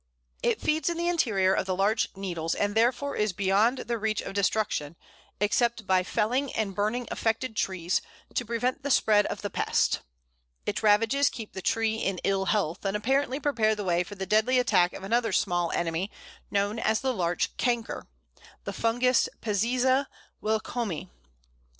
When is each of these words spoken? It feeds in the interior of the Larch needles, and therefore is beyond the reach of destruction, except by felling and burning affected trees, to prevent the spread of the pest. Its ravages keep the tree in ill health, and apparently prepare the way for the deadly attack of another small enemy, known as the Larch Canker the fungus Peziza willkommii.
It 0.41 0.59
feeds 0.59 0.89
in 0.89 0.97
the 0.97 1.07
interior 1.07 1.53
of 1.53 1.67
the 1.67 1.75
Larch 1.75 2.07
needles, 2.15 2.55
and 2.55 2.73
therefore 2.73 3.15
is 3.15 3.33
beyond 3.33 3.77
the 3.87 3.99
reach 3.99 4.19
of 4.19 4.33
destruction, 4.33 4.95
except 5.39 5.85
by 5.85 6.01
felling 6.01 6.51
and 6.53 6.73
burning 6.73 7.07
affected 7.11 7.55
trees, 7.55 8.01
to 8.33 8.43
prevent 8.43 8.81
the 8.81 8.89
spread 8.89 9.27
of 9.27 9.43
the 9.43 9.51
pest. 9.51 9.99
Its 10.65 10.81
ravages 10.81 11.29
keep 11.29 11.53
the 11.53 11.61
tree 11.61 11.97
in 11.97 12.17
ill 12.23 12.45
health, 12.45 12.83
and 12.83 12.97
apparently 12.97 13.39
prepare 13.39 13.75
the 13.75 13.83
way 13.83 14.03
for 14.03 14.15
the 14.15 14.25
deadly 14.25 14.57
attack 14.57 14.93
of 14.93 15.03
another 15.03 15.31
small 15.31 15.71
enemy, 15.73 16.09
known 16.49 16.79
as 16.79 17.01
the 17.01 17.13
Larch 17.13 17.55
Canker 17.57 18.07
the 18.63 18.73
fungus 18.73 19.29
Peziza 19.39 20.07
willkommii. 20.41 21.09